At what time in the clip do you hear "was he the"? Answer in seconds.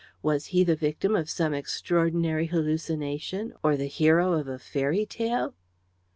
0.23-0.75